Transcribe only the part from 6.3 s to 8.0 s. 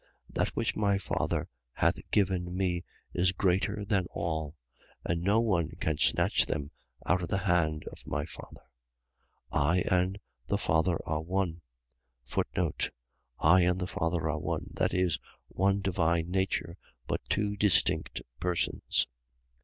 them out of the hand